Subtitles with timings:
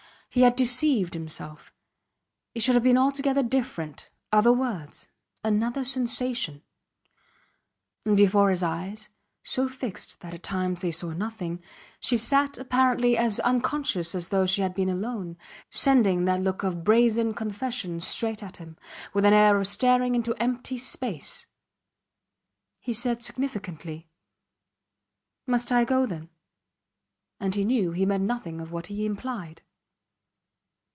[0.33, 1.73] He had deceived himself.
[2.55, 5.09] It should have been altogether different other words
[5.43, 6.63] another sensation.
[8.05, 9.09] And before his eyes,
[9.43, 11.61] so fixed that at times they saw nothing,
[11.99, 15.37] she sat apparently as unconscious as though she had been alone,
[15.69, 18.77] sending that look of brazen confession straight at him
[19.13, 21.45] with an air of staring into empty space.
[22.79, 24.07] He said significantly:
[25.45, 26.29] Must I go then?
[27.37, 29.61] And he knew he meant nothing of what he implied.